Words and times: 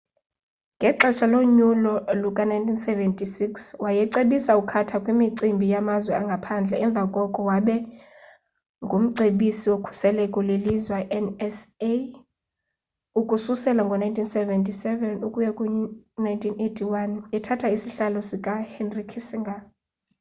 ngexesha 0.77 1.25
lonyulo 1.33 1.93
luka-1976 2.21 3.41
wayecebisa 3.83 4.51
ucarter 4.61 4.99
kwimicimbi 5.03 5.65
yamazwe 5.73 6.13
angaphandle 6.21 6.75
emva 6.85 7.03
koko 7.15 7.39
waba 7.49 7.77
ngumcebisi 8.83 9.65
wokhuseleko 9.71 10.39
lelizwe 10.47 10.99
nsa 11.23 11.91
ukususela 13.19 13.81
ngo-1977 13.85 14.85
ukuya 15.27 15.51
ku-1981 15.57 17.07
ethatha 17.37 17.67
isihlalo 17.75 18.19
sikahenry 18.29 19.03
kissinger 19.11 19.59